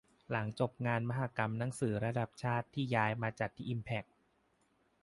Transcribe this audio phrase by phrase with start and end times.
[0.31, 4.05] หลังจบงานมหกรรมหนังสือระดับชาติ ที่ย้ายมาจัดที่อิมแพ็ค